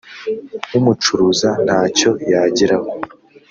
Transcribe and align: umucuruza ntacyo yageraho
umucuruza 0.77 1.49
ntacyo 1.65 2.09
yageraho 2.33 2.89